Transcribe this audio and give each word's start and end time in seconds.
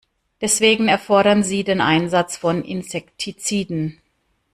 Deswegen 0.41 0.87
erfordern 0.87 1.43
sie 1.43 1.63
den 1.63 1.79
Einsatz 1.79 2.35
von 2.35 2.63
Insektiziden. 2.63 3.99